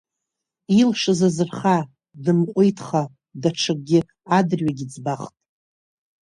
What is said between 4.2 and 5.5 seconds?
адырҩагь иӡбахит…